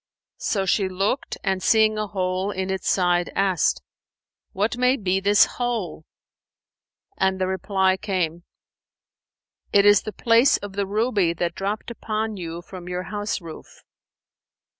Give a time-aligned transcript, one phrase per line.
[0.39, 3.83] So she looked and seeing a hole in its side asked,
[4.51, 6.05] "What may be this hole?";
[7.19, 8.43] and the reply came,
[9.71, 13.83] "It is the place of the ruby that dropped upon you from your house roof."